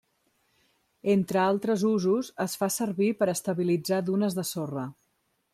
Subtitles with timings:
[1.15, 4.91] Entre altres usos, es fa servir per a estabilitzar dunes de sorra.